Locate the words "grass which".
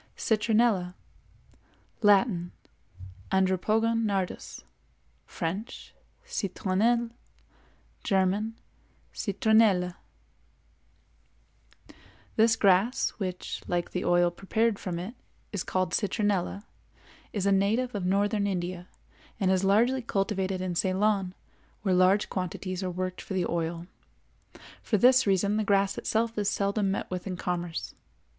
12.55-13.61